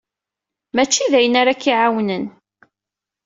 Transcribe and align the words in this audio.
Mačči 0.75 1.05
d 1.11 1.13
ayen 1.17 1.39
ara 1.41 1.53
k-iɛawnen. 1.61 2.25